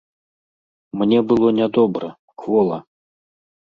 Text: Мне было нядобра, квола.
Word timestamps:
Мне 1.03 1.21
было 1.33 1.47
нядобра, 1.61 2.09
квола. 2.39 2.85